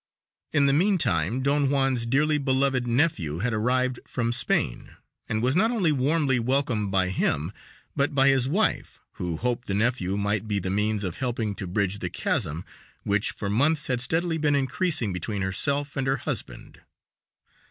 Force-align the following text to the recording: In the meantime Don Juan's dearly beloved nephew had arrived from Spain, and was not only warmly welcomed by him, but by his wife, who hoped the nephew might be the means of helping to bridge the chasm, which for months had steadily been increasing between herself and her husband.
In 0.51 0.65
the 0.65 0.73
meantime 0.73 1.41
Don 1.43 1.67
Juan's 1.69 2.07
dearly 2.07 2.39
beloved 2.39 2.87
nephew 2.87 3.37
had 3.37 3.53
arrived 3.53 3.99
from 4.07 4.33
Spain, 4.33 4.95
and 5.29 5.43
was 5.43 5.55
not 5.55 5.69
only 5.69 5.91
warmly 5.91 6.39
welcomed 6.39 6.89
by 6.89 7.09
him, 7.09 7.51
but 7.95 8.15
by 8.15 8.27
his 8.29 8.49
wife, 8.49 8.99
who 9.17 9.37
hoped 9.37 9.67
the 9.67 9.75
nephew 9.75 10.17
might 10.17 10.47
be 10.47 10.57
the 10.57 10.71
means 10.71 11.03
of 11.03 11.17
helping 11.17 11.53
to 11.53 11.67
bridge 11.67 11.99
the 11.99 12.09
chasm, 12.09 12.65
which 13.03 13.29
for 13.29 13.47
months 13.47 13.85
had 13.85 14.01
steadily 14.01 14.39
been 14.39 14.55
increasing 14.55 15.13
between 15.13 15.43
herself 15.43 15.95
and 15.95 16.07
her 16.07 16.17
husband. 16.17 16.81